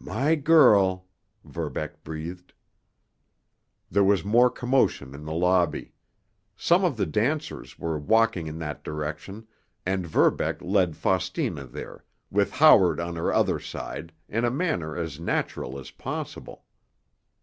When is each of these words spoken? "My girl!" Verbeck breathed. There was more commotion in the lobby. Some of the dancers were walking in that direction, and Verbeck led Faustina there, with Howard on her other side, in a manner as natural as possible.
"My 0.00 0.34
girl!" 0.34 1.04
Verbeck 1.44 2.02
breathed. 2.02 2.54
There 3.90 4.02
was 4.02 4.24
more 4.24 4.48
commotion 4.48 5.14
in 5.14 5.26
the 5.26 5.34
lobby. 5.34 5.92
Some 6.56 6.84
of 6.84 6.96
the 6.96 7.04
dancers 7.04 7.78
were 7.78 7.98
walking 7.98 8.46
in 8.46 8.58
that 8.60 8.82
direction, 8.82 9.46
and 9.84 10.06
Verbeck 10.06 10.62
led 10.62 10.96
Faustina 10.96 11.66
there, 11.66 12.02
with 12.30 12.50
Howard 12.52 12.98
on 12.98 13.16
her 13.16 13.30
other 13.30 13.60
side, 13.60 14.10
in 14.26 14.46
a 14.46 14.50
manner 14.50 14.96
as 14.96 15.20
natural 15.20 15.78
as 15.78 15.90
possible. 15.90 16.64